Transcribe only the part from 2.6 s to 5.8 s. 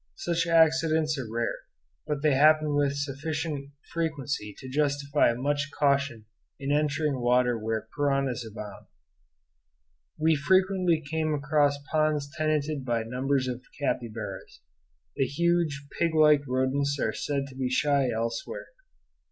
with sufficient frequency to justify much